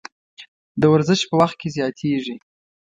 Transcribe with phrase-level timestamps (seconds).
[0.81, 2.35] د ورزش په وخت کې زیاتیږي.